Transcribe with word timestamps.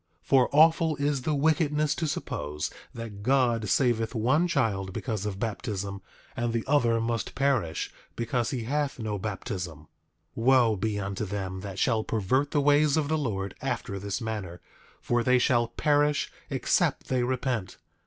8:15 0.23 0.27
For 0.29 0.49
awful 0.51 0.95
is 0.95 1.21
the 1.21 1.35
wickedness 1.35 1.93
to 1.93 2.07
suppose 2.07 2.71
that 2.91 3.21
God 3.21 3.69
saveth 3.69 4.15
one 4.15 4.47
child 4.47 4.93
because 4.93 5.27
of 5.27 5.37
baptism, 5.39 6.01
and 6.35 6.51
the 6.53 6.63
other 6.65 6.99
must 6.99 7.35
perish 7.35 7.93
because 8.15 8.49
he 8.49 8.63
hath 8.63 8.97
no 8.97 9.19
baptism. 9.19 9.81
8:16 9.81 9.87
Wo 10.33 10.75
be 10.75 10.99
unto 10.99 11.23
them 11.25 11.59
that 11.59 11.77
shall 11.77 12.03
pervert 12.03 12.49
the 12.49 12.61
ways 12.61 12.97
of 12.97 13.09
the 13.09 13.17
Lord 13.19 13.53
after 13.61 13.99
this 13.99 14.19
manner, 14.19 14.59
for 14.99 15.23
they 15.23 15.37
shall 15.37 15.67
perish 15.67 16.31
except 16.49 17.07
they 17.09 17.21
repent. 17.21 17.77